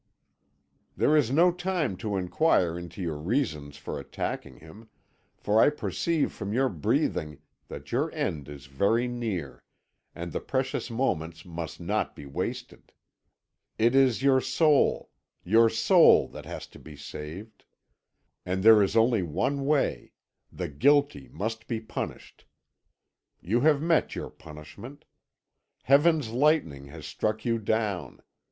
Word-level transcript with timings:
"There 0.97 1.15
is 1.15 1.29
no 1.29 1.51
time 1.51 1.95
to 1.97 2.17
inquire 2.17 2.75
into 2.75 3.03
your 3.03 3.19
reasons 3.19 3.77
for 3.77 3.99
attacking 3.99 4.57
him, 4.57 4.89
for 5.37 5.61
I 5.61 5.69
perceive 5.69 6.31
from 6.33 6.51
your 6.51 6.69
breathing 6.69 7.37
that 7.67 7.91
your 7.91 8.11
end 8.11 8.49
is 8.49 8.65
very 8.65 9.07
near, 9.07 9.61
and 10.15 10.31
the 10.33 10.39
precious 10.39 10.89
moments 10.89 11.45
must 11.45 11.79
not 11.79 12.15
be 12.15 12.25
wasted. 12.25 12.93
It 13.77 13.93
is 13.93 14.23
your 14.23 14.41
soul 14.41 15.11
your 15.43 15.69
soul 15.69 16.27
that 16.29 16.47
has 16.47 16.65
to 16.73 16.79
be 16.79 16.95
saved! 16.95 17.63
And 18.43 18.63
there 18.63 18.81
is 18.81 18.97
only 18.97 19.21
one 19.21 19.67
way 19.67 20.13
the 20.51 20.67
guilty 20.67 21.27
must 21.29 21.67
be 21.67 21.79
punished. 21.79 22.45
You 23.39 23.61
have 23.61 23.83
met 23.83 24.15
your 24.15 24.31
punishment. 24.31 25.05
Heaven's 25.83 26.31
lightning 26.31 26.87
has 26.87 27.05
struck 27.05 27.45
you 27.45 27.59
down. 27.59 28.23